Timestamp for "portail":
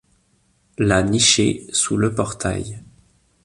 2.15-2.81